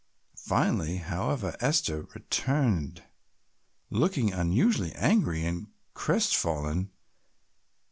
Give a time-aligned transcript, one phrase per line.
[0.47, 3.03] Finally, however, Esther returned
[3.91, 6.89] looking unusually angry and crestfallen.